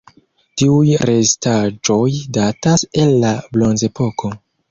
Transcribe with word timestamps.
Tiuj 0.61 0.93
restaĵoj 1.09 2.07
datas 2.39 2.87
el 3.05 3.13
la 3.27 3.35
Bronzepoko. 3.57 4.35